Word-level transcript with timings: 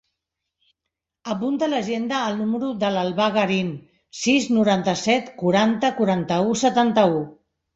Apunta 1.33 1.67
a 1.67 1.71
l'agenda 1.73 2.21
el 2.29 2.39
número 2.39 2.71
de 2.85 2.91
l'Albà 2.95 3.27
Garin: 3.37 3.69
sis, 4.23 4.49
noranta-set, 4.57 5.31
quaranta, 5.43 5.93
quaranta-u, 6.01 6.59
setanta-u. 6.67 7.25